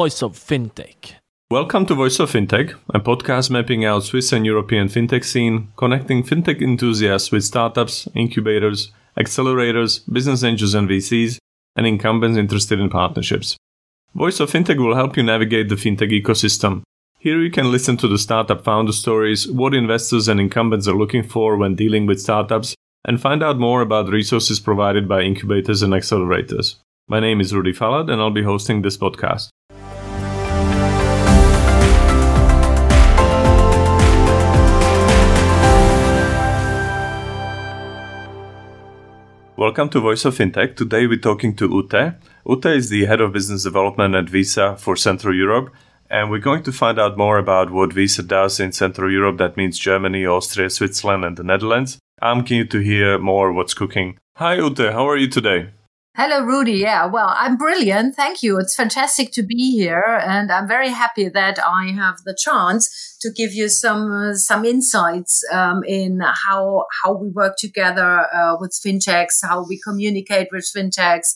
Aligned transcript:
Voice 0.00 0.24
of 0.24 0.32
Fintech. 0.36 1.12
Welcome 1.52 1.86
to 1.86 1.94
Voice 1.94 2.18
of 2.18 2.32
Fintech, 2.32 2.74
a 2.92 2.98
podcast 2.98 3.48
mapping 3.48 3.84
out 3.84 4.02
Swiss 4.02 4.32
and 4.32 4.44
European 4.44 4.88
fintech 4.88 5.24
scene, 5.24 5.68
connecting 5.76 6.24
fintech 6.24 6.60
enthusiasts 6.60 7.30
with 7.30 7.44
startups, 7.44 8.08
incubators, 8.12 8.90
accelerators, 9.16 10.00
business 10.12 10.42
angels 10.42 10.74
and 10.74 10.88
VCs, 10.88 11.38
and 11.76 11.86
incumbents 11.86 12.36
interested 12.36 12.80
in 12.80 12.90
partnerships. 12.90 13.56
Voice 14.16 14.40
of 14.40 14.50
Fintech 14.50 14.78
will 14.78 14.96
help 14.96 15.16
you 15.16 15.22
navigate 15.22 15.68
the 15.68 15.76
fintech 15.76 16.10
ecosystem. 16.10 16.82
Here 17.20 17.40
you 17.40 17.52
can 17.52 17.70
listen 17.70 17.96
to 17.98 18.08
the 18.08 18.18
startup 18.18 18.64
founder 18.64 18.90
stories, 18.90 19.46
what 19.46 19.74
investors 19.74 20.26
and 20.26 20.40
incumbents 20.40 20.88
are 20.88 20.98
looking 20.98 21.22
for 21.22 21.56
when 21.56 21.76
dealing 21.76 22.04
with 22.04 22.20
startups, 22.20 22.74
and 23.04 23.20
find 23.20 23.44
out 23.44 23.60
more 23.60 23.80
about 23.80 24.08
resources 24.08 24.58
provided 24.58 25.08
by 25.08 25.22
incubators 25.22 25.82
and 25.82 25.92
accelerators. 25.92 26.80
My 27.06 27.20
name 27.20 27.40
is 27.40 27.54
Rudy 27.54 27.72
Falat, 27.72 28.10
and 28.10 28.20
I'll 28.20 28.32
be 28.32 28.42
hosting 28.42 28.82
this 28.82 28.96
podcast. 28.96 29.50
Welcome 39.56 39.88
to 39.90 40.00
Voice 40.00 40.24
of 40.24 40.36
Fintech. 40.36 40.74
Today 40.74 41.06
we're 41.06 41.16
talking 41.16 41.54
to 41.54 41.68
Ute. 41.68 42.14
Ute 42.44 42.66
is 42.76 42.88
the 42.88 43.04
head 43.04 43.20
of 43.20 43.32
business 43.32 43.62
development 43.62 44.16
at 44.16 44.28
Visa 44.28 44.76
for 44.76 44.96
Central 44.96 45.32
Europe, 45.32 45.72
and 46.10 46.28
we're 46.28 46.40
going 46.40 46.64
to 46.64 46.72
find 46.72 46.98
out 46.98 47.16
more 47.16 47.38
about 47.38 47.70
what 47.70 47.92
Visa 47.92 48.24
does 48.24 48.58
in 48.58 48.72
Central 48.72 49.12
Europe. 49.12 49.38
That 49.38 49.56
means 49.56 49.78
Germany, 49.78 50.26
Austria, 50.26 50.70
Switzerland, 50.70 51.24
and 51.24 51.36
the 51.36 51.44
Netherlands. 51.44 51.98
I'm 52.20 52.42
keen 52.42 52.66
to 52.66 52.80
hear 52.80 53.16
more 53.20 53.52
what's 53.52 53.74
cooking. 53.74 54.18
Hi 54.38 54.54
Ute, 54.56 54.92
how 54.92 55.08
are 55.08 55.16
you 55.16 55.28
today? 55.28 55.68
Hello, 56.16 56.44
Rudy. 56.44 56.74
Yeah, 56.74 57.06
well, 57.06 57.34
I'm 57.36 57.56
brilliant. 57.56 58.14
Thank 58.14 58.42
you. 58.42 58.58
It's 58.58 58.76
fantastic 58.76 59.32
to 59.32 59.42
be 59.42 59.72
here, 59.72 60.20
and 60.24 60.52
I'm 60.52 60.68
very 60.68 60.90
happy 60.90 61.28
that 61.28 61.58
I 61.58 61.88
have 61.88 62.18
the 62.24 62.36
chance 62.38 63.16
to 63.20 63.32
give 63.32 63.52
you 63.52 63.68
some 63.68 64.12
uh, 64.12 64.34
some 64.34 64.64
insights 64.64 65.42
um, 65.52 65.82
in 65.84 66.20
how 66.20 66.86
how 67.02 67.16
we 67.16 67.30
work 67.30 67.56
together 67.58 68.26
uh, 68.32 68.56
with 68.60 68.78
fintechs, 68.86 69.42
how 69.42 69.66
we 69.68 69.80
communicate 69.84 70.48
with 70.52 70.70
fintechs, 70.76 71.34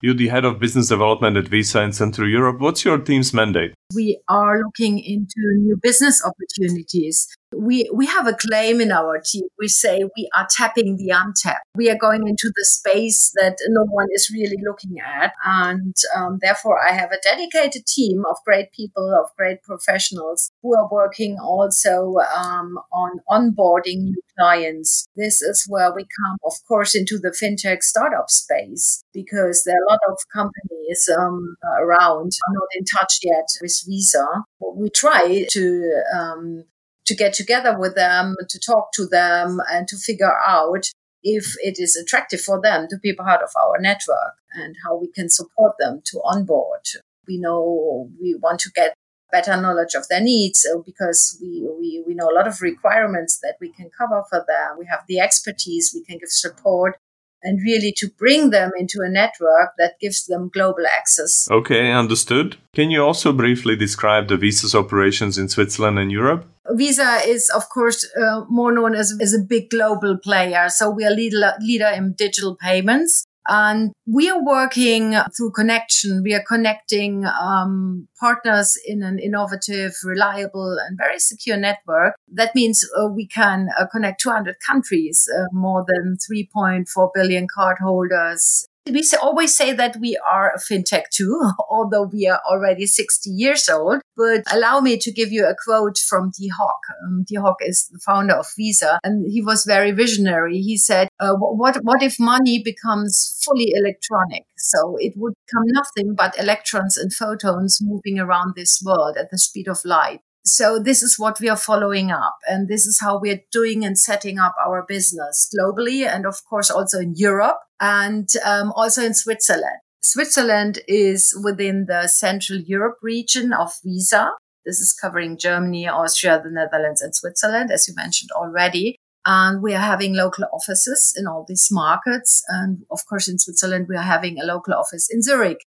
you're 0.00 0.14
the 0.14 0.28
head 0.28 0.44
of 0.44 0.60
business 0.60 0.88
development 0.88 1.36
at 1.36 1.48
Visa 1.48 1.82
in 1.82 1.92
Central 1.92 2.28
Europe. 2.28 2.60
What's 2.60 2.84
your 2.84 2.98
team's 2.98 3.34
mandate? 3.34 3.74
We 3.94 4.20
are 4.28 4.58
looking 4.58 4.98
into 4.98 5.56
new 5.56 5.78
business 5.80 6.22
opportunities. 6.22 7.26
We, 7.56 7.90
we 7.94 8.04
have 8.04 8.26
a 8.26 8.34
claim 8.34 8.82
in 8.82 8.92
our 8.92 9.18
team. 9.24 9.44
We 9.58 9.68
say 9.68 10.04
we 10.14 10.28
are 10.36 10.46
tapping 10.54 10.98
the 10.98 11.08
untapped. 11.08 11.64
We 11.74 11.88
are 11.88 11.96
going 11.96 12.28
into 12.28 12.52
the 12.54 12.66
space 12.66 13.32
that 13.36 13.56
no 13.68 13.84
one 13.84 14.08
is 14.12 14.30
really 14.30 14.58
looking 14.62 15.00
at. 15.00 15.32
And 15.42 15.94
um, 16.14 16.38
therefore, 16.42 16.78
I 16.86 16.92
have 16.92 17.12
a 17.12 17.20
dedicated 17.24 17.86
team 17.86 18.24
of 18.28 18.36
great 18.44 18.72
people, 18.72 19.18
of 19.18 19.34
great 19.38 19.62
professionals 19.62 20.50
who 20.62 20.76
are 20.76 20.88
working 20.92 21.38
also 21.40 22.16
um, 22.36 22.78
on 22.92 23.20
onboarding 23.30 24.02
new 24.02 24.20
clients. 24.38 25.06
This 25.16 25.40
is 25.40 25.64
where 25.66 25.94
we 25.94 26.02
come, 26.02 26.36
of 26.44 26.52
course, 26.66 26.94
into 26.94 27.18
the 27.18 27.30
fintech 27.30 27.82
startup 27.82 28.28
space 28.28 29.02
because 29.14 29.62
there 29.64 29.76
are 29.76 29.86
a 29.86 29.90
lot 29.90 30.00
of 30.10 30.18
companies 30.32 31.08
um, 31.18 31.56
around 31.80 32.32
not 32.52 32.68
in 32.78 32.84
touch 32.84 33.20
yet 33.22 33.46
with 33.62 33.77
Visa. 33.86 34.26
We 34.60 34.90
try 34.90 35.46
to 35.50 36.02
um, 36.16 36.64
to 37.06 37.14
get 37.14 37.32
together 37.32 37.76
with 37.78 37.94
them, 37.94 38.36
to 38.48 38.58
talk 38.58 38.92
to 38.92 39.06
them, 39.06 39.60
and 39.70 39.88
to 39.88 39.96
figure 39.96 40.38
out 40.46 40.90
if 41.22 41.54
it 41.62 41.78
is 41.78 41.96
attractive 41.96 42.40
for 42.40 42.60
them 42.60 42.86
to 42.88 42.98
be 42.98 43.12
part 43.12 43.42
of 43.42 43.50
our 43.60 43.78
network 43.80 44.34
and 44.54 44.76
how 44.84 44.96
we 44.96 45.08
can 45.08 45.28
support 45.28 45.74
them 45.78 46.00
to 46.04 46.20
onboard. 46.24 46.82
We 47.26 47.38
know 47.38 48.10
we 48.20 48.34
want 48.34 48.60
to 48.60 48.70
get 48.70 48.94
better 49.30 49.60
knowledge 49.60 49.94
of 49.94 50.08
their 50.08 50.20
needs 50.20 50.66
uh, 50.66 50.78
because 50.84 51.38
we, 51.40 51.66
we, 51.78 52.02
we 52.06 52.14
know 52.14 52.28
a 52.30 52.34
lot 52.34 52.48
of 52.48 52.62
requirements 52.62 53.38
that 53.42 53.56
we 53.60 53.70
can 53.70 53.90
cover 53.96 54.22
for 54.30 54.44
them. 54.48 54.78
We 54.78 54.86
have 54.86 55.04
the 55.06 55.20
expertise, 55.20 55.92
we 55.94 56.04
can 56.04 56.18
give 56.18 56.30
support 56.30 56.96
and 57.42 57.60
really 57.62 57.92
to 57.96 58.08
bring 58.18 58.50
them 58.50 58.70
into 58.78 59.00
a 59.00 59.08
network 59.08 59.72
that 59.78 59.94
gives 60.00 60.26
them 60.26 60.50
global 60.52 60.84
access. 60.86 61.48
Okay, 61.50 61.92
understood. 61.92 62.56
Can 62.74 62.90
you 62.90 63.02
also 63.02 63.32
briefly 63.32 63.76
describe 63.76 64.28
the 64.28 64.36
Visa's 64.36 64.74
operations 64.74 65.38
in 65.38 65.48
Switzerland 65.48 65.98
and 65.98 66.10
Europe? 66.10 66.46
Visa 66.70 67.20
is, 67.24 67.50
of 67.50 67.68
course, 67.70 68.06
uh, 68.16 68.44
more 68.48 68.72
known 68.72 68.94
as, 68.94 69.16
as 69.20 69.32
a 69.32 69.38
big 69.38 69.70
global 69.70 70.18
player. 70.18 70.68
So 70.68 70.90
we 70.90 71.04
are 71.04 71.10
leader, 71.10 71.54
leader 71.60 71.88
in 71.88 72.12
digital 72.12 72.56
payments. 72.56 73.24
And 73.48 73.92
we 74.06 74.28
are 74.28 74.44
working 74.44 75.14
through 75.36 75.52
connection. 75.52 76.22
We 76.22 76.34
are 76.34 76.44
connecting 76.46 77.24
um, 77.24 78.06
partners 78.20 78.78
in 78.86 79.02
an 79.02 79.18
innovative, 79.18 79.92
reliable, 80.04 80.76
and 80.86 80.98
very 80.98 81.18
secure 81.18 81.56
network. 81.56 82.14
That 82.30 82.54
means 82.54 82.86
uh, 83.00 83.08
we 83.08 83.26
can 83.26 83.68
uh, 83.78 83.86
connect 83.86 84.20
200 84.20 84.56
countries, 84.66 85.26
uh, 85.34 85.46
more 85.52 85.84
than 85.88 86.18
3.4 86.30 87.10
billion 87.14 87.46
cardholders, 87.56 88.66
we 88.90 89.02
always 89.20 89.56
say 89.56 89.72
that 89.72 89.96
we 90.00 90.18
are 90.30 90.52
a 90.54 90.58
fintech 90.58 91.04
too, 91.12 91.50
although 91.70 92.08
we 92.12 92.26
are 92.26 92.40
already 92.50 92.86
60 92.86 93.30
years 93.30 93.68
old. 93.68 94.00
But 94.16 94.42
allow 94.52 94.80
me 94.80 94.98
to 94.98 95.12
give 95.12 95.30
you 95.30 95.46
a 95.46 95.54
quote 95.64 95.98
from 95.98 96.32
Dee 96.36 96.48
Hock. 96.48 96.80
Um, 97.04 97.24
Dee 97.26 97.36
Hock 97.36 97.56
is 97.60 97.88
the 97.92 98.00
founder 98.04 98.34
of 98.34 98.46
Visa, 98.56 98.98
and 99.04 99.30
he 99.30 99.40
was 99.42 99.64
very 99.64 99.92
visionary. 99.92 100.58
He 100.58 100.76
said, 100.76 101.08
uh, 101.20 101.34
"What 101.34 101.76
what 101.84 102.02
if 102.02 102.16
money 102.18 102.62
becomes 102.62 103.40
fully 103.44 103.72
electronic? 103.74 104.44
So 104.56 104.96
it 104.98 105.14
would 105.16 105.34
become 105.46 105.64
nothing 105.66 106.14
but 106.16 106.38
electrons 106.38 106.96
and 106.96 107.12
photons 107.12 107.78
moving 107.80 108.18
around 108.18 108.54
this 108.56 108.82
world 108.84 109.16
at 109.16 109.30
the 109.30 109.38
speed 109.38 109.68
of 109.68 109.84
light." 109.84 110.20
So 110.48 110.78
this 110.78 111.02
is 111.02 111.18
what 111.18 111.40
we 111.40 111.48
are 111.48 111.56
following 111.56 112.10
up. 112.10 112.38
And 112.48 112.68
this 112.68 112.86
is 112.86 112.98
how 113.00 113.18
we're 113.20 113.42
doing 113.52 113.84
and 113.84 113.98
setting 113.98 114.38
up 114.38 114.54
our 114.64 114.84
business 114.88 115.48
globally. 115.54 116.06
And 116.06 116.26
of 116.26 116.36
course, 116.48 116.70
also 116.70 116.98
in 116.98 117.14
Europe 117.16 117.58
and 117.80 118.28
um, 118.44 118.72
also 118.74 119.02
in 119.02 119.14
Switzerland. 119.14 119.80
Switzerland 120.02 120.78
is 120.86 121.38
within 121.44 121.86
the 121.86 122.06
Central 122.06 122.60
Europe 122.60 122.96
region 123.02 123.52
of 123.52 123.72
Visa. 123.84 124.30
This 124.64 124.80
is 124.80 124.92
covering 124.92 125.38
Germany, 125.38 125.88
Austria, 125.88 126.40
the 126.42 126.50
Netherlands, 126.50 127.02
and 127.02 127.14
Switzerland, 127.14 127.70
as 127.70 127.86
you 127.88 127.94
mentioned 127.96 128.30
already. 128.32 128.96
And 129.26 129.62
we 129.62 129.74
are 129.74 129.80
having 129.80 130.14
local 130.14 130.44
offices 130.52 131.14
in 131.18 131.26
all 131.26 131.44
these 131.46 131.68
markets. 131.70 132.42
And 132.48 132.84
of 132.90 133.00
course, 133.06 133.28
in 133.28 133.38
Switzerland, 133.38 133.86
we 133.88 133.96
are 133.96 134.02
having 134.02 134.38
a 134.40 134.44
local 134.46 134.74
office 134.74 135.08
in 135.10 135.22
Zurich. 135.22 135.64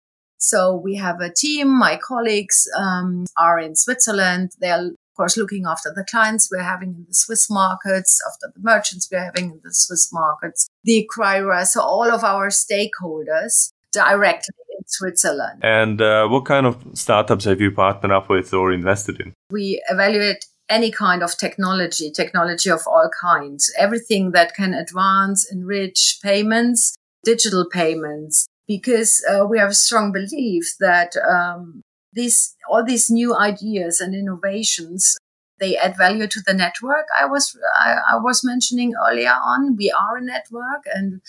So 0.45 0.77
we 0.77 0.97
have 0.97 1.21
a 1.23 1.33
team. 1.33 1.69
My 1.69 1.97
colleagues 1.97 2.69
um, 2.77 3.25
are 3.39 3.59
in 3.59 3.75
Switzerland. 3.75 4.51
They 4.61 4.71
are, 4.71 4.89
of 4.89 5.15
course, 5.17 5.39
looking 5.39 5.65
after 5.65 5.91
the 5.97 6.05
clients 6.05 6.51
we're 6.53 6.63
having 6.63 6.91
in 6.91 7.07
the 7.09 7.15
Swiss 7.15 7.49
markets, 7.49 8.21
after 8.29 8.53
the 8.55 8.61
merchants 8.63 9.09
we're 9.11 9.25
having 9.25 9.53
in 9.53 9.61
the 9.65 9.73
Swiss 9.73 10.13
markets, 10.13 10.69
the 10.85 11.09
acquirers, 11.09 11.69
so 11.69 11.81
all 11.81 12.11
of 12.11 12.23
our 12.25 12.49
stakeholders 12.49 13.71
directly 13.91 14.55
in 14.79 14.87
Switzerland. 14.87 15.61
And 15.63 16.03
uh, 16.03 16.29
what 16.29 16.45
kind 16.45 16.67
of 16.67 16.77
startups 16.93 17.47
have 17.47 17.63
you 17.63 17.71
partnered 17.71 18.13
up 18.13 18.29
with 18.29 18.53
or 18.53 18.71
invested 18.71 19.21
in? 19.23 19.33
We 19.51 19.83
evaluate 19.89 20.45
any 20.69 20.91
kind 20.91 21.23
of 21.23 21.39
technology, 21.39 22.11
technology 22.11 22.71
of 22.71 22.83
all 22.87 23.09
kinds, 23.19 23.73
everything 23.79 24.33
that 24.33 24.55
can 24.55 24.75
advance, 24.75 25.51
enrich 25.51 26.19
payments, 26.23 26.97
digital 27.25 27.67
payments, 27.71 28.47
because 28.67 29.25
uh, 29.31 29.45
we 29.45 29.59
have 29.59 29.71
a 29.71 29.75
strong 29.75 30.13
belief 30.13 30.75
that 30.81 31.17
um, 31.17 31.83
all 32.69 32.85
these 32.85 33.11
new 33.11 33.37
ideas 33.37 34.01
and 34.01 34.15
innovations 34.15 35.17
they 35.61 35.77
add 35.77 35.97
value 35.97 36.27
to 36.27 36.41
the 36.47 36.55
network 36.55 37.07
I 37.19 37.27
was 37.27 37.57
I, 37.79 37.99
I 38.13 38.17
was 38.17 38.45
mentioning 38.45 38.93
earlier 39.09 39.31
on. 39.33 39.77
We 39.77 39.91
are 39.91 40.17
a 40.17 40.21
network, 40.21 40.83
and 40.93 41.21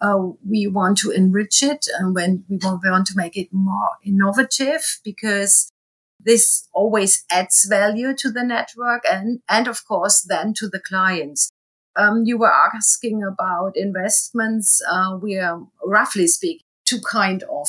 uh, 0.00 0.30
we 0.48 0.66
want 0.66 0.98
to 0.98 1.10
enrich 1.10 1.62
it, 1.62 1.86
and 1.98 2.14
when 2.14 2.44
we 2.48 2.56
want, 2.56 2.80
we 2.82 2.90
want 2.90 3.06
to 3.08 3.16
make 3.16 3.36
it 3.36 3.48
more 3.52 3.90
innovative 4.04 4.82
because 5.04 5.70
this 6.18 6.68
always 6.72 7.24
adds 7.30 7.66
value 7.68 8.14
to 8.16 8.30
the 8.30 8.42
network 8.42 9.02
and 9.10 9.40
and 9.48 9.68
of 9.68 9.86
course 9.86 10.22
then 10.22 10.54
to 10.54 10.68
the 10.68 10.80
clients. 10.80 11.50
Um, 11.96 12.22
you 12.24 12.38
were 12.38 12.52
asking 12.52 13.22
about 13.22 13.76
investments. 13.76 14.82
Uh, 14.90 15.16
we 15.20 15.38
are 15.38 15.62
roughly 15.84 16.26
speaking 16.26 16.63
two 16.84 17.00
kind 17.00 17.42
of 17.44 17.68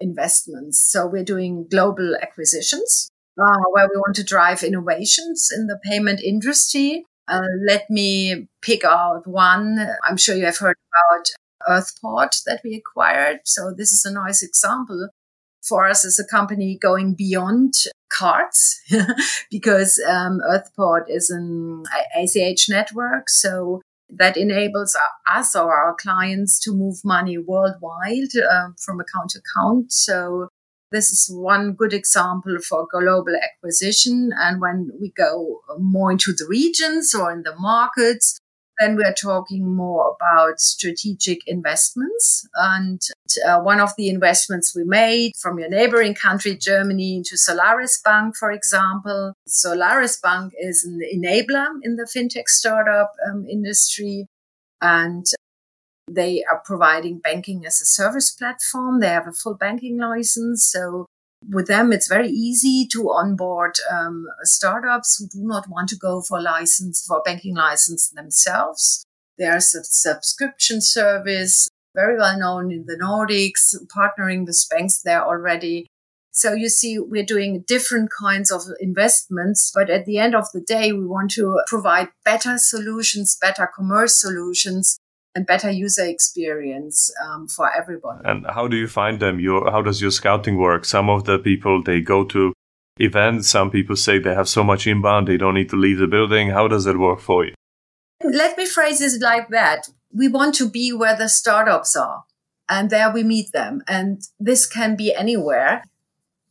investments. 0.00 0.80
So 0.80 1.06
we're 1.06 1.24
doing 1.24 1.66
global 1.70 2.16
acquisitions 2.20 3.10
uh, 3.38 3.58
where 3.72 3.88
we 3.88 3.96
want 3.96 4.16
to 4.16 4.24
drive 4.24 4.62
innovations 4.62 5.50
in 5.54 5.66
the 5.66 5.78
payment 5.82 6.20
industry. 6.20 7.04
Uh, 7.28 7.42
let 7.66 7.88
me 7.90 8.48
pick 8.62 8.84
out 8.84 9.26
one. 9.26 9.78
I'm 10.06 10.16
sure 10.16 10.34
you 10.34 10.46
have 10.46 10.58
heard 10.58 10.76
about 10.92 11.26
Earthport 11.68 12.42
that 12.46 12.60
we 12.64 12.74
acquired. 12.74 13.40
So 13.44 13.72
this 13.76 13.92
is 13.92 14.04
a 14.04 14.12
nice 14.12 14.42
example 14.42 15.10
for 15.62 15.86
us 15.86 16.04
as 16.04 16.18
a 16.18 16.26
company 16.26 16.78
going 16.80 17.14
beyond 17.14 17.74
cards 18.10 18.80
because 19.50 20.02
um, 20.08 20.40
Earthport 20.40 21.04
is 21.08 21.30
an 21.30 21.84
ACH 22.16 22.68
network. 22.68 23.28
So 23.28 23.82
that 24.16 24.36
enables 24.36 24.96
us 25.30 25.54
or 25.54 25.72
our 25.72 25.94
clients 25.94 26.58
to 26.60 26.74
move 26.74 26.96
money 27.04 27.38
worldwide 27.38 28.34
uh, 28.36 28.68
from 28.84 29.00
account 29.00 29.30
to 29.30 29.40
account. 29.40 29.92
So 29.92 30.48
This 30.92 31.12
is 31.12 31.30
one 31.32 31.74
good 31.74 31.92
example 31.92 32.56
for 32.68 32.88
global 32.90 33.34
acquisition. 33.36 34.32
And 34.36 34.60
when 34.60 34.90
we 35.00 35.12
go 35.16 35.60
more 35.78 36.10
into 36.10 36.32
the 36.32 36.46
regions 36.48 37.14
or 37.14 37.30
in 37.30 37.42
the 37.42 37.54
markets, 37.56 38.39
then 38.80 38.96
we're 38.96 39.14
talking 39.14 39.76
more 39.76 40.16
about 40.16 40.58
strategic 40.60 41.46
investments. 41.46 42.48
And 42.54 43.00
uh, 43.46 43.60
one 43.60 43.78
of 43.78 43.90
the 43.96 44.08
investments 44.08 44.74
we 44.74 44.84
made 44.84 45.32
from 45.40 45.58
your 45.58 45.68
neighboring 45.68 46.14
country, 46.14 46.56
Germany, 46.56 47.16
into 47.16 47.36
Solaris 47.36 48.00
Bank, 48.02 48.36
for 48.36 48.50
example. 48.50 49.34
Solaris 49.46 50.18
Bank 50.18 50.52
is 50.58 50.84
an 50.84 51.00
enabler 51.14 51.66
in 51.82 51.96
the 51.96 52.04
fintech 52.04 52.48
startup 52.48 53.12
um, 53.28 53.46
industry. 53.48 54.26
And 54.80 55.26
they 56.10 56.42
are 56.50 56.62
providing 56.64 57.18
banking 57.18 57.64
as 57.66 57.80
a 57.80 57.86
service 57.86 58.30
platform. 58.30 59.00
They 59.00 59.08
have 59.08 59.28
a 59.28 59.32
full 59.32 59.54
banking 59.54 59.98
license. 59.98 60.64
So 60.64 61.06
with 61.48 61.68
them, 61.68 61.92
it's 61.92 62.08
very 62.08 62.28
easy 62.28 62.86
to 62.92 63.10
onboard 63.10 63.76
um, 63.90 64.26
startups 64.42 65.16
who 65.16 65.26
do 65.26 65.46
not 65.46 65.68
want 65.68 65.88
to 65.90 65.96
go 65.96 66.20
for 66.20 66.40
license, 66.40 67.04
for 67.06 67.22
banking 67.24 67.54
license 67.54 68.08
themselves. 68.10 69.04
There's 69.38 69.74
a 69.74 69.82
subscription 69.84 70.80
service, 70.80 71.68
very 71.94 72.18
well 72.18 72.38
known 72.38 72.70
in 72.70 72.84
the 72.86 72.98
Nordics, 73.02 73.74
partnering 73.94 74.44
with 74.46 74.66
banks 74.70 75.00
there 75.02 75.24
already. 75.24 75.86
So 76.32 76.52
you 76.52 76.68
see, 76.68 76.98
we're 76.98 77.24
doing 77.24 77.64
different 77.66 78.10
kinds 78.16 78.50
of 78.52 78.62
investments, 78.78 79.72
but 79.74 79.90
at 79.90 80.06
the 80.06 80.18
end 80.18 80.34
of 80.34 80.46
the 80.52 80.60
day, 80.60 80.92
we 80.92 81.04
want 81.04 81.32
to 81.32 81.60
provide 81.66 82.08
better 82.24 82.58
solutions, 82.58 83.36
better 83.40 83.68
commerce 83.74 84.20
solutions 84.20 84.98
and 85.34 85.46
better 85.46 85.70
user 85.70 86.04
experience 86.04 87.10
um, 87.24 87.46
for 87.46 87.72
everyone. 87.72 88.20
And 88.24 88.46
how 88.46 88.66
do 88.68 88.76
you 88.76 88.88
find 88.88 89.20
them? 89.20 89.40
Your 89.40 89.70
how 89.70 89.82
does 89.82 90.00
your 90.00 90.10
scouting 90.10 90.56
work? 90.56 90.84
Some 90.84 91.08
of 91.08 91.24
the 91.24 91.38
people 91.38 91.82
they 91.82 92.00
go 92.00 92.24
to 92.24 92.52
events. 92.98 93.48
Some 93.48 93.70
people 93.70 93.96
say 93.96 94.18
they 94.18 94.34
have 94.34 94.48
so 94.48 94.64
much 94.64 94.86
inbound 94.86 95.28
they 95.28 95.36
don't 95.36 95.54
need 95.54 95.70
to 95.70 95.76
leave 95.76 95.98
the 95.98 96.06
building. 96.06 96.50
How 96.50 96.68
does 96.68 96.84
that 96.84 96.98
work 96.98 97.20
for 97.20 97.44
you? 97.44 97.54
Let 98.22 98.58
me 98.58 98.66
phrase 98.66 99.00
it 99.00 99.22
like 99.22 99.48
that. 99.48 99.88
We 100.12 100.28
want 100.28 100.54
to 100.56 100.68
be 100.68 100.92
where 100.92 101.16
the 101.16 101.28
startups 101.28 101.96
are, 101.96 102.24
and 102.68 102.90
there 102.90 103.10
we 103.10 103.22
meet 103.22 103.52
them. 103.52 103.82
And 103.86 104.20
this 104.38 104.66
can 104.66 104.96
be 104.96 105.14
anywhere. 105.14 105.84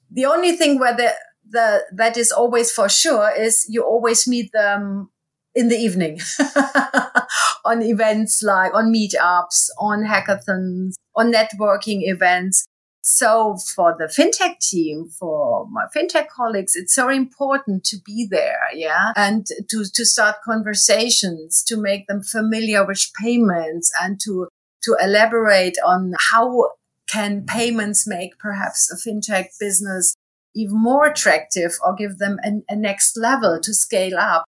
The 0.09 0.25
only 0.25 0.53
thing 0.55 0.79
where 0.79 0.95
the 0.95 1.13
the 1.47 1.83
that 1.91 2.17
is 2.17 2.31
always 2.31 2.71
for 2.71 2.87
sure 2.87 3.31
is 3.35 3.65
you 3.67 3.83
always 3.83 4.27
meet 4.27 4.51
them 4.53 5.09
in 5.55 5.67
the 5.67 5.75
evening 5.75 6.19
on 7.65 7.81
events 7.81 8.41
like 8.43 8.73
on 8.73 8.93
meetups, 8.93 9.69
on 9.79 10.03
hackathons, 10.03 10.95
on 11.15 11.31
networking 11.31 12.01
events. 12.03 12.65
So 13.01 13.57
for 13.75 13.95
the 13.97 14.05
fintech 14.05 14.59
team, 14.59 15.09
for 15.19 15.67
my 15.71 15.85
fintech 15.95 16.27
colleagues, 16.27 16.75
it's 16.75 16.93
so 16.93 17.09
important 17.09 17.83
to 17.85 17.97
be 18.05 18.27
there. 18.29 18.59
Yeah. 18.73 19.13
And 19.15 19.45
to, 19.69 19.85
to 19.93 20.05
start 20.05 20.35
conversations, 20.43 21.63
to 21.67 21.77
make 21.77 22.07
them 22.07 22.21
familiar 22.21 22.85
with 22.85 23.03
payments 23.19 23.91
and 24.01 24.19
to, 24.25 24.47
to 24.83 24.97
elaborate 25.01 25.77
on 25.85 26.13
how 26.31 26.71
can 27.09 27.45
payments 27.45 28.05
make 28.05 28.37
perhaps 28.37 28.91
a 28.91 29.09
fintech 29.09 29.47
business 29.59 30.15
even 30.55 30.77
more 30.77 31.07
attractive 31.07 31.77
or 31.83 31.95
give 31.95 32.17
them 32.17 32.37
a, 32.43 32.73
a 32.73 32.75
next 32.75 33.17
level 33.17 33.59
to 33.61 33.73
scale 33.73 34.17
up. 34.17 34.45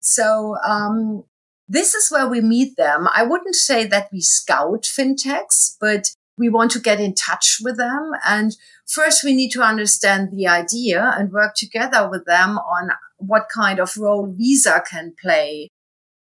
So, 0.00 0.56
um, 0.66 1.24
this 1.68 1.94
is 1.94 2.10
where 2.10 2.26
we 2.26 2.40
meet 2.40 2.76
them. 2.76 3.06
I 3.14 3.22
wouldn't 3.22 3.54
say 3.54 3.86
that 3.86 4.08
we 4.12 4.20
scout 4.20 4.82
fintechs, 4.82 5.76
but 5.80 6.10
we 6.36 6.48
want 6.48 6.72
to 6.72 6.80
get 6.80 6.98
in 6.98 7.14
touch 7.14 7.58
with 7.62 7.76
them. 7.76 8.10
And 8.26 8.56
first 8.88 9.22
we 9.22 9.34
need 9.34 9.50
to 9.50 9.62
understand 9.62 10.30
the 10.32 10.48
idea 10.48 11.14
and 11.16 11.30
work 11.30 11.54
together 11.54 12.08
with 12.10 12.24
them 12.24 12.58
on 12.58 12.90
what 13.18 13.48
kind 13.54 13.78
of 13.78 13.96
role 13.96 14.34
Visa 14.36 14.82
can 14.90 15.14
play 15.22 15.68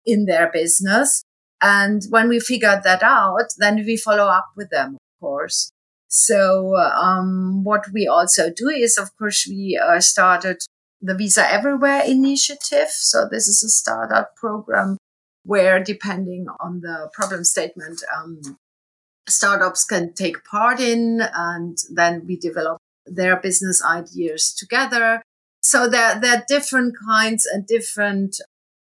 in 0.05 0.27
their 0.27 0.51
business. 0.53 1.25
And 1.61 2.03
when 2.11 2.29
we 2.29 2.39
figure 2.39 2.81
that 2.85 3.03
out, 3.03 3.47
then 3.59 3.77
we 3.77 3.97
follow 3.97 4.27
up 4.27 4.49
with 4.57 4.71
them, 4.71 4.95
of 4.95 5.21
course. 5.21 5.73
So, 6.09 6.77
um, 6.77 7.65
what 7.65 7.87
we 7.93 8.07
also 8.07 8.51
do 8.55 8.69
is, 8.69 8.99
of 8.99 9.17
course, 9.17 9.47
we 9.49 9.81
uh, 9.83 10.01
started 10.01 10.59
the 11.03 11.15
Visa 11.15 11.45
Everywhere 11.53 12.03
initiative. 12.07 12.89
So 12.91 13.29
this 13.29 13.49
is 13.49 13.63
a 13.63 13.69
startup 13.69 14.37
program 14.37 14.97
where, 15.45 15.83
depending 15.83 16.47
on 16.61 16.81
the 16.81 17.11
problem 17.13 17.43
statement, 17.43 18.01
um, 18.17 18.59
startups 19.29 19.85
can 19.85 20.15
take 20.15 20.45
part 20.45 20.79
in, 20.81 21.21
and 21.35 21.77
then 21.93 22.25
we 22.27 22.37
develop 22.37 22.79
their 23.05 23.37
business 23.37 23.85
ideas 23.85 24.55
together. 24.57 25.23
So 25.65 25.89
there, 25.89 26.19
there 26.21 26.37
are 26.39 26.45
different 26.49 26.95
kinds 27.05 27.47
and 27.47 27.67
different 27.67 28.41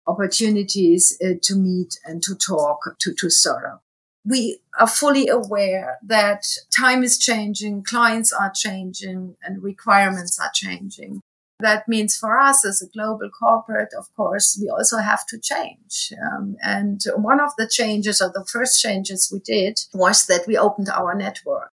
opportunities 0.07 1.19
uh, 1.25 1.35
to 1.43 1.57
meet 1.57 1.99
and 2.05 2.23
to 2.23 2.37
talk 2.37 2.79
to, 3.01 3.13
to 3.15 3.29
startup. 3.29 3.81
We 4.25 4.61
are 4.79 4.89
fully 4.89 5.29
aware 5.29 5.99
that 6.05 6.45
time 6.77 7.03
is 7.03 7.19
changing, 7.19 7.85
clients 7.85 8.33
are 8.33 8.53
changing, 8.55 9.37
and 9.43 9.63
requirements 9.63 10.39
are 10.41 10.51
changing. 10.53 11.21
That 11.61 11.89
means 11.89 12.17
for 12.17 12.39
us 12.39 12.67
as 12.67 12.83
a 12.83 12.89
global 12.89 13.31
corporate, 13.31 13.89
of 13.99 14.15
course, 14.15 14.59
we 14.61 14.69
also 14.69 14.99
have 14.99 15.27
to 15.29 15.39
change. 15.39 16.13
Um, 16.23 16.57
and 16.63 17.01
one 17.17 17.41
of 17.41 17.53
the 17.57 17.67
changes, 17.67 18.21
or 18.21 18.29
the 18.29 18.45
first 18.45 18.81
changes 18.81 19.31
we 19.33 19.41
did, 19.41 19.81
was 19.95 20.27
that 20.27 20.47
we 20.47 20.59
opened 20.59 20.91
our 20.91 21.15
network. 21.15 21.71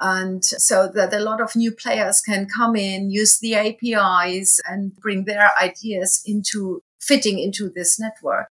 And 0.00 0.44
so 0.44 0.88
that 0.94 1.12
a 1.12 1.20
lot 1.20 1.40
of 1.40 1.56
new 1.56 1.72
players 1.72 2.20
can 2.20 2.46
come 2.46 2.76
in, 2.76 3.10
use 3.10 3.38
the 3.38 3.54
APIs 3.54 4.60
and 4.66 4.94
bring 4.94 5.24
their 5.24 5.50
ideas 5.60 6.22
into 6.24 6.82
fitting 7.00 7.38
into 7.38 7.70
this 7.70 7.98
network. 7.98 8.48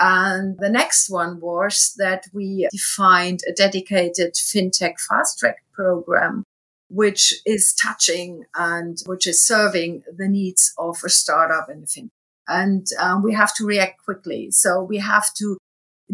And 0.00 0.58
the 0.58 0.68
next 0.68 1.08
one 1.08 1.40
was 1.40 1.94
that 1.98 2.26
we 2.32 2.68
defined 2.70 3.40
a 3.48 3.52
dedicated 3.52 4.34
fintech 4.34 4.94
fast 5.08 5.38
track 5.38 5.56
program 5.72 6.44
which 6.88 7.34
is 7.44 7.74
touching 7.74 8.44
and 8.54 8.98
which 9.06 9.26
is 9.26 9.46
serving 9.46 10.02
the 10.16 10.28
needs 10.28 10.72
of 10.78 10.98
a 11.04 11.08
startup 11.08 11.68
and 11.68 11.84
a 11.84 11.86
fintech. 11.86 12.10
And 12.48 12.86
um, 12.98 13.22
we 13.22 13.34
have 13.34 13.54
to 13.56 13.66
react 13.66 14.02
quickly. 14.04 14.50
So 14.50 14.82
we 14.82 14.98
have 14.98 15.34
to 15.34 15.58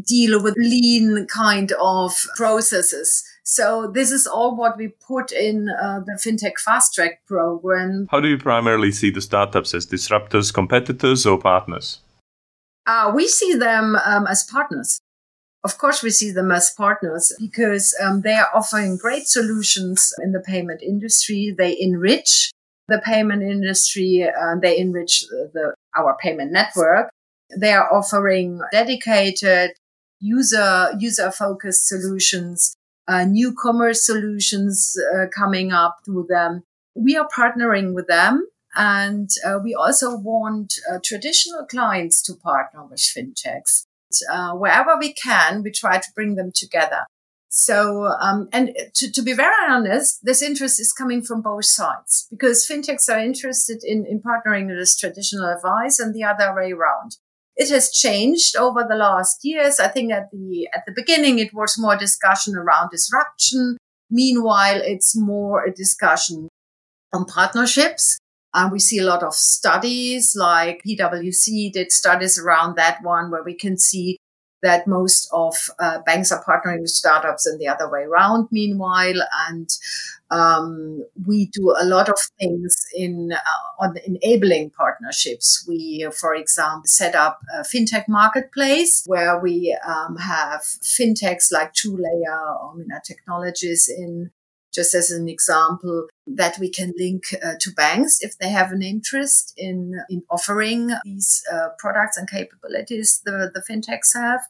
deal 0.00 0.42
with 0.42 0.54
lean 0.56 1.26
kind 1.26 1.72
of 1.80 2.12
processes. 2.36 3.22
So 3.44 3.90
this 3.92 4.10
is 4.10 4.26
all 4.26 4.56
what 4.56 4.76
we 4.76 4.88
put 5.06 5.30
in 5.30 5.68
uh, 5.68 6.00
the 6.04 6.18
FinTech 6.18 6.58
Fast 6.58 6.94
Track 6.94 7.24
program. 7.26 8.08
How 8.10 8.20
do 8.20 8.28
you 8.28 8.38
primarily 8.38 8.90
see 8.90 9.10
the 9.10 9.20
startups 9.20 9.74
as 9.74 9.86
disruptors, 9.86 10.52
competitors, 10.52 11.26
or 11.26 11.38
partners? 11.38 12.00
Uh, 12.86 13.12
we 13.14 13.28
see 13.28 13.54
them 13.54 13.96
um, 14.04 14.26
as 14.26 14.42
partners. 14.44 14.98
Of 15.64 15.78
course, 15.78 16.02
we 16.02 16.10
see 16.10 16.30
them 16.30 16.52
as 16.52 16.70
partners 16.76 17.32
because 17.40 17.96
um, 18.02 18.20
they 18.20 18.34
are 18.34 18.50
offering 18.54 18.98
great 18.98 19.26
solutions 19.26 20.12
in 20.22 20.32
the 20.32 20.40
payment 20.40 20.82
industry. 20.82 21.54
They 21.56 21.74
enrich 21.80 22.50
the 22.86 23.00
payment 23.02 23.42
industry. 23.42 24.28
Uh, 24.28 24.56
they 24.60 24.78
enrich 24.78 25.24
the, 25.54 25.74
our 25.96 26.18
payment 26.20 26.52
network. 26.52 27.08
They 27.56 27.72
are 27.72 27.90
offering 27.90 28.60
dedicated 28.72 29.70
user 30.20 30.90
user 30.98 31.30
focused 31.30 31.88
solutions, 31.88 32.74
uh, 33.08 33.24
new 33.24 33.54
commerce 33.54 34.04
solutions 34.04 34.94
uh, 35.14 35.26
coming 35.34 35.72
up 35.72 35.96
through 36.04 36.26
them. 36.28 36.62
We 36.94 37.16
are 37.16 37.28
partnering 37.34 37.94
with 37.94 38.06
them. 38.06 38.46
And 38.76 39.30
uh, 39.46 39.60
we 39.62 39.74
also 39.74 40.16
want 40.16 40.74
uh, 40.90 40.98
traditional 41.02 41.64
clients 41.64 42.20
to 42.22 42.34
partner 42.34 42.84
with 42.84 42.98
fintechs 42.98 43.86
uh, 44.30 44.52
wherever 44.52 44.96
we 44.98 45.12
can, 45.12 45.62
we 45.62 45.70
try 45.70 45.98
to 45.98 46.08
bring 46.14 46.34
them 46.34 46.52
together. 46.54 47.06
So, 47.56 48.06
um, 48.20 48.48
and 48.52 48.70
to, 48.96 49.12
to, 49.12 49.22
be 49.22 49.32
very 49.32 49.54
honest, 49.70 50.24
this 50.24 50.42
interest 50.42 50.80
is 50.80 50.92
coming 50.92 51.22
from 51.22 51.40
both 51.40 51.66
sides 51.66 52.26
because 52.28 52.66
fintechs 52.66 53.08
are 53.08 53.20
interested 53.20 53.84
in, 53.84 54.04
in 54.06 54.20
partnering 54.20 54.66
with 54.66 54.98
traditional 54.98 55.48
advice 55.48 56.00
and 56.00 56.12
the 56.12 56.24
other 56.24 56.52
way 56.52 56.72
around. 56.72 57.16
It 57.54 57.70
has 57.70 57.92
changed 57.92 58.56
over 58.56 58.84
the 58.88 58.96
last 58.96 59.38
years. 59.44 59.78
I 59.78 59.86
think 59.86 60.10
at 60.10 60.32
the, 60.32 60.68
at 60.74 60.82
the 60.84 60.92
beginning, 60.96 61.38
it 61.38 61.54
was 61.54 61.78
more 61.78 61.96
discussion 61.96 62.56
around 62.56 62.90
disruption. 62.90 63.76
Meanwhile, 64.10 64.80
it's 64.82 65.16
more 65.16 65.64
a 65.64 65.72
discussion 65.72 66.48
on 67.12 67.24
partnerships. 67.24 68.18
And 68.54 68.70
we 68.70 68.78
see 68.78 68.98
a 68.98 69.04
lot 69.04 69.22
of 69.22 69.34
studies 69.34 70.34
like 70.36 70.82
PwC 70.86 71.72
did 71.72 71.90
studies 71.90 72.38
around 72.38 72.76
that 72.76 73.02
one 73.02 73.30
where 73.30 73.42
we 73.42 73.54
can 73.54 73.76
see 73.76 74.18
that 74.62 74.86
most 74.86 75.28
of 75.30 75.54
uh, 75.78 75.98
banks 76.06 76.32
are 76.32 76.42
partnering 76.42 76.80
with 76.80 76.88
startups 76.88 77.46
and 77.46 77.60
the 77.60 77.68
other 77.68 77.88
way 77.88 78.00
around 78.00 78.48
meanwhile. 78.50 79.20
And 79.48 79.68
um, 80.30 81.04
we 81.26 81.46
do 81.46 81.74
a 81.78 81.84
lot 81.84 82.08
of 82.08 82.16
things 82.40 82.74
in 82.94 83.32
uh, 83.32 83.84
on 83.84 83.96
enabling 84.06 84.70
partnerships. 84.70 85.64
We 85.68 86.08
for 86.18 86.34
example 86.34 86.86
set 86.86 87.14
up 87.14 87.40
a 87.54 87.62
fintech 87.62 88.08
marketplace 88.08 89.02
where 89.06 89.38
we 89.38 89.76
um, 89.86 90.16
have 90.16 90.62
fintechs 90.62 91.52
like 91.52 91.74
TrueLayer 91.74 92.62
or 92.62 92.74
Minna 92.74 93.00
Technologies 93.04 93.88
in 93.88 94.30
just 94.72 94.94
as 94.94 95.10
an 95.10 95.28
example 95.28 96.08
that 96.26 96.58
we 96.58 96.70
can 96.70 96.92
link 96.96 97.24
uh, 97.44 97.54
to 97.60 97.70
banks 97.72 98.22
if 98.22 98.38
they 98.38 98.48
have 98.48 98.72
an 98.72 98.82
interest 98.82 99.52
in, 99.56 100.00
in 100.08 100.22
offering 100.30 100.90
these 101.04 101.42
uh, 101.52 101.68
products 101.78 102.16
and 102.16 102.28
capabilities 102.28 103.20
the, 103.24 103.50
the 103.52 103.62
fintechs 103.68 104.14
have. 104.14 104.40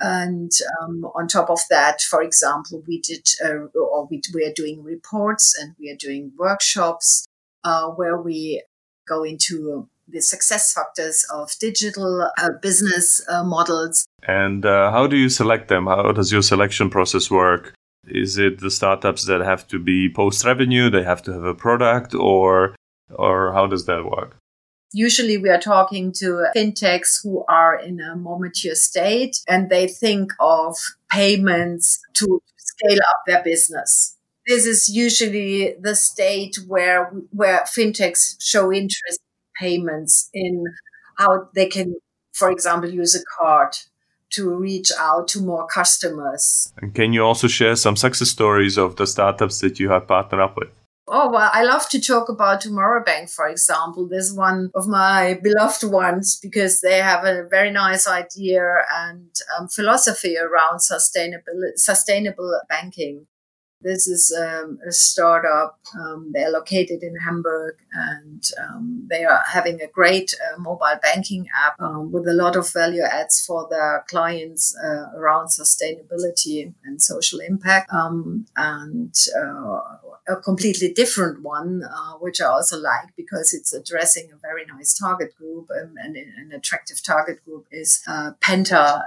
And 0.00 0.50
um, 0.82 1.04
on 1.14 1.28
top 1.28 1.50
of 1.50 1.60
that, 1.70 2.00
for 2.00 2.22
example, 2.22 2.82
we 2.86 3.00
did, 3.00 3.28
uh, 3.44 3.66
or 3.78 4.06
we, 4.10 4.20
we 4.34 4.44
are 4.44 4.52
doing 4.52 4.82
reports 4.82 5.56
and 5.60 5.74
we 5.78 5.90
are 5.90 5.96
doing 5.96 6.32
workshops 6.36 7.26
uh, 7.62 7.88
where 7.88 8.20
we 8.20 8.62
go 9.06 9.22
into 9.22 9.88
the 10.08 10.20
success 10.20 10.72
factors 10.72 11.24
of 11.32 11.50
digital 11.60 12.28
uh, 12.38 12.50
business 12.60 13.26
uh, 13.28 13.44
models. 13.44 14.06
And 14.26 14.66
uh, 14.66 14.90
how 14.90 15.06
do 15.06 15.16
you 15.16 15.28
select 15.28 15.68
them? 15.68 15.86
How 15.86 16.12
does 16.12 16.32
your 16.32 16.42
selection 16.42 16.90
process 16.90 17.30
work? 17.30 17.74
Is 18.06 18.38
it 18.38 18.60
the 18.60 18.70
startups 18.70 19.24
that 19.26 19.40
have 19.40 19.66
to 19.68 19.78
be 19.78 20.12
post 20.12 20.44
revenue? 20.44 20.90
They 20.90 21.02
have 21.02 21.22
to 21.22 21.32
have 21.32 21.44
a 21.44 21.54
product, 21.54 22.14
or 22.14 22.74
or 23.10 23.52
how 23.52 23.66
does 23.66 23.86
that 23.86 24.04
work? 24.04 24.36
Usually, 24.92 25.38
we 25.38 25.48
are 25.48 25.60
talking 25.60 26.12
to 26.18 26.46
fintechs 26.56 27.20
who 27.22 27.44
are 27.48 27.74
in 27.74 28.00
a 28.00 28.14
more 28.14 28.38
mature 28.38 28.76
state 28.76 29.36
and 29.48 29.68
they 29.68 29.88
think 29.88 30.32
of 30.38 30.76
payments 31.10 32.00
to 32.14 32.40
scale 32.56 32.98
up 32.98 33.22
their 33.26 33.42
business. 33.42 34.16
This 34.46 34.66
is 34.66 34.88
usually 34.88 35.74
the 35.80 35.96
state 35.96 36.56
where 36.68 37.06
where 37.30 37.64
fintechs 37.64 38.36
show 38.40 38.72
interest 38.72 39.18
in 39.20 39.66
payments 39.66 40.30
in 40.32 40.64
how 41.16 41.48
they 41.54 41.66
can, 41.66 41.96
for 42.32 42.50
example, 42.50 42.90
use 42.90 43.14
a 43.16 43.24
card 43.38 43.76
to 44.34 44.54
reach 44.54 44.90
out 44.98 45.28
to 45.28 45.40
more 45.40 45.66
customers. 45.66 46.72
And 46.80 46.94
can 46.94 47.12
you 47.12 47.22
also 47.22 47.48
share 47.48 47.76
some 47.76 47.96
success 47.96 48.28
stories 48.28 48.76
of 48.76 48.96
the 48.96 49.06
startups 49.06 49.60
that 49.60 49.78
you 49.80 49.90
have 49.90 50.06
partnered 50.06 50.40
up 50.40 50.56
with? 50.56 50.68
Oh, 51.06 51.30
well, 51.30 51.50
I 51.52 51.64
love 51.64 51.88
to 51.90 52.00
talk 52.00 52.30
about 52.30 52.62
Tomorrow 52.62 53.04
Bank, 53.04 53.28
for 53.28 53.46
example. 53.46 54.08
This 54.08 54.26
is 54.30 54.36
one 54.36 54.70
of 54.74 54.86
my 54.88 55.38
beloved 55.42 55.84
ones 55.84 56.38
because 56.40 56.80
they 56.80 56.98
have 56.98 57.24
a 57.24 57.46
very 57.46 57.70
nice 57.70 58.08
idea 58.08 58.62
and 58.90 59.28
um, 59.58 59.68
philosophy 59.68 60.36
around 60.38 60.80
sustainable, 60.80 61.72
sustainable 61.76 62.58
banking. 62.70 63.26
This 63.84 64.06
is 64.06 64.34
um, 64.34 64.78
a 64.88 64.90
startup. 64.92 65.78
Um, 65.94 66.30
they're 66.32 66.50
located 66.50 67.02
in 67.02 67.16
Hamburg 67.16 67.76
and 67.92 68.42
um, 68.58 69.06
they 69.10 69.24
are 69.24 69.42
having 69.52 69.82
a 69.82 69.86
great 69.86 70.34
uh, 70.34 70.58
mobile 70.58 70.98
banking 71.02 71.48
app 71.54 71.78
um, 71.80 72.10
with 72.10 72.26
a 72.26 72.32
lot 72.32 72.56
of 72.56 72.72
value 72.72 73.02
adds 73.02 73.44
for 73.44 73.68
their 73.68 74.04
clients 74.08 74.74
uh, 74.82 75.10
around 75.14 75.48
sustainability 75.48 76.72
and 76.82 77.02
social 77.02 77.40
impact. 77.40 77.92
Um, 77.92 78.46
and 78.56 79.14
uh, 79.38 79.80
a 80.26 80.36
completely 80.36 80.90
different 80.90 81.42
one, 81.42 81.82
uh, 81.84 82.12
which 82.14 82.40
I 82.40 82.46
also 82.46 82.78
like 82.78 83.14
because 83.14 83.52
it's 83.52 83.74
addressing 83.74 84.30
a 84.32 84.36
very 84.36 84.64
nice 84.64 84.94
target 84.94 85.36
group 85.36 85.68
um, 85.70 85.96
and 85.98 86.16
an 86.16 86.52
attractive 86.54 87.02
target 87.02 87.44
group 87.44 87.66
is 87.70 88.02
uh, 88.06 88.30
Penta. 88.40 89.02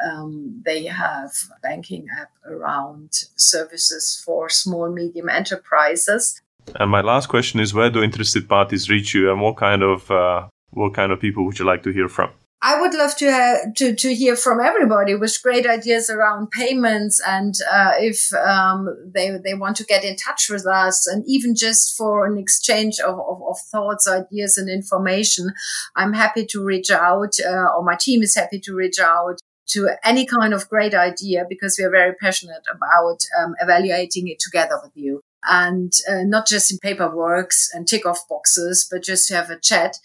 They 0.64 0.84
have 0.84 1.32
banking 1.64 2.08
app 2.16 2.32
around 2.46 3.10
services 3.36 4.22
for 4.24 4.50
small 4.68 4.90
medium 4.90 5.30
enterprises. 5.30 6.42
And 6.76 6.92
my 6.92 7.02
last 7.02 7.28
question 7.30 7.60
is: 7.60 7.74
Where 7.74 7.90
do 7.90 8.04
interested 8.04 8.48
parties 8.48 8.90
reach 8.90 9.14
you, 9.14 9.32
and 9.32 9.42
what 9.42 9.58
kind 9.58 9.82
of 9.84 10.12
uh, 10.12 10.48
what 10.72 10.94
kind 10.94 11.12
of 11.12 11.20
people 11.20 11.46
would 11.46 11.60
you 11.60 11.66
like 11.66 11.84
to 11.84 11.92
hear 11.92 12.10
from? 12.10 12.30
I 12.62 12.82
would 12.82 12.94
love 12.96 13.16
to 13.18 13.28
uh, 13.30 13.56
to 13.76 13.96
to 13.96 14.16
hear 14.16 14.36
from 14.36 14.60
everybody 14.60 15.14
with 15.14 15.38
great 15.44 15.68
ideas 15.68 16.10
around 16.10 16.50
payments, 16.50 17.22
and 17.26 17.54
uh, 17.72 17.92
if 18.00 18.34
um, 18.34 18.90
they 19.14 19.30
they 19.44 19.54
want 19.54 19.78
to 19.78 19.86
get 19.86 20.04
in 20.04 20.16
touch 20.16 20.50
with 20.50 20.66
us, 20.66 21.06
and 21.08 21.24
even 21.28 21.56
just 21.56 21.96
for 21.96 22.26
an 22.26 22.38
exchange 22.38 23.00
of, 23.00 23.20
of, 23.20 23.42
of 23.48 23.58
thoughts, 23.72 24.08
ideas, 24.08 24.58
and 24.58 24.70
information, 24.70 25.54
I'm 25.96 26.14
happy 26.14 26.46
to 26.48 26.64
reach 26.64 26.90
out, 26.90 27.34
uh, 27.46 27.68
or 27.76 27.84
my 27.84 27.96
team 27.96 28.24
is 28.24 28.36
happy 28.36 28.60
to 28.62 28.74
reach 28.74 29.00
out 29.00 29.40
to 29.70 29.90
any 30.04 30.26
kind 30.26 30.54
of 30.54 30.70
great 30.70 30.94
idea 30.94 31.46
because 31.48 31.78
we 31.78 31.86
are 31.86 31.92
very 31.92 32.14
passionate 32.16 32.64
about 32.74 33.20
um, 33.40 33.56
evaluating 33.60 34.28
it 34.28 34.40
together 34.40 34.80
with 34.82 34.92
you, 34.96 35.22
and 35.44 35.94
uh, 36.10 36.24
not 36.24 36.48
just 36.48 36.72
in 36.72 36.78
paperwork 36.80 37.52
and 37.74 37.88
tick 37.88 38.06
off 38.06 38.28
boxes, 38.30 38.88
but 38.90 39.04
just 39.04 39.28
to 39.28 39.36
have 39.36 39.50
a 39.50 39.60
chat 39.60 39.98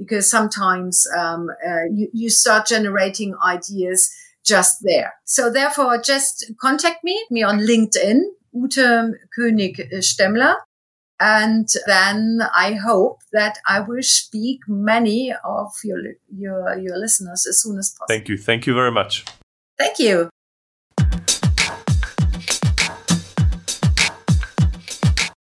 because 0.00 0.28
sometimes 0.28 1.06
um, 1.16 1.50
uh, 1.64 1.84
you, 1.92 2.08
you 2.12 2.30
start 2.30 2.66
generating 2.66 3.34
ideas 3.46 4.10
just 4.44 4.78
there. 4.82 5.12
So 5.24 5.52
therefore, 5.52 6.00
just 6.00 6.52
contact 6.60 7.04
me, 7.04 7.22
me 7.30 7.42
on 7.42 7.58
LinkedIn, 7.58 8.22
Ute 8.52 9.14
König 9.38 9.78
Stemmler. 10.00 10.54
And 11.20 11.68
then 11.86 12.40
I 12.54 12.72
hope 12.72 13.18
that 13.32 13.58
I 13.68 13.80
will 13.80 14.02
speak 14.02 14.60
many 14.66 15.34
of 15.44 15.70
your, 15.84 15.98
your, 16.34 16.78
your 16.78 16.96
listeners 16.96 17.46
as 17.46 17.60
soon 17.60 17.78
as 17.78 17.90
possible. 17.90 18.06
Thank 18.08 18.28
you. 18.30 18.38
Thank 18.38 18.66
you 18.66 18.74
very 18.74 18.90
much. 18.90 19.26
Thank 19.78 19.98
you. 19.98 20.30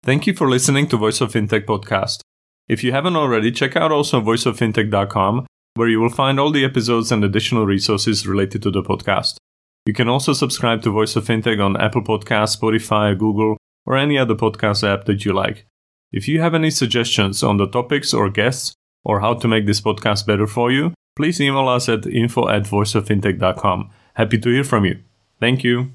Thank 0.02 0.26
you 0.26 0.34
for 0.34 0.50
listening 0.50 0.86
to 0.88 0.98
Voice 0.98 1.22
of 1.22 1.32
Fintech 1.32 1.64
podcast. 1.64 2.20
If 2.68 2.84
you 2.84 2.92
haven't 2.92 3.16
already, 3.16 3.50
check 3.50 3.74
out 3.74 3.90
also 3.90 4.20
voiceoffintech.com, 4.20 5.46
where 5.76 5.88
you 5.88 5.98
will 5.98 6.10
find 6.10 6.38
all 6.38 6.50
the 6.50 6.64
episodes 6.66 7.10
and 7.10 7.24
additional 7.24 7.64
resources 7.64 8.26
related 8.26 8.62
to 8.64 8.70
the 8.70 8.82
podcast. 8.82 9.36
You 9.86 9.94
can 9.94 10.08
also 10.10 10.34
subscribe 10.34 10.82
to 10.82 10.90
Voice 10.90 11.16
of 11.16 11.24
Fintech 11.24 11.62
on 11.62 11.80
Apple 11.80 12.02
Podcasts, 12.02 12.58
Spotify, 12.58 13.18
Google, 13.18 13.56
or 13.86 13.96
any 13.96 14.18
other 14.18 14.34
podcast 14.34 14.86
app 14.86 15.04
that 15.06 15.24
you 15.24 15.32
like. 15.32 15.66
If 16.12 16.28
you 16.28 16.40
have 16.40 16.54
any 16.54 16.70
suggestions 16.70 17.42
on 17.42 17.56
the 17.56 17.66
topics 17.66 18.14
or 18.14 18.30
guests, 18.30 18.74
or 19.04 19.20
how 19.20 19.34
to 19.34 19.48
make 19.48 19.66
this 19.66 19.80
podcast 19.80 20.26
better 20.26 20.46
for 20.46 20.72
you, 20.72 20.94
please 21.16 21.40
email 21.40 21.68
us 21.68 21.88
at 21.88 22.06
info 22.06 22.48
at 22.48 22.62
voiceoffintech.com. 22.62 23.90
Happy 24.14 24.38
to 24.38 24.48
hear 24.48 24.64
from 24.64 24.84
you. 24.84 25.00
Thank 25.40 25.62
you. 25.62 25.92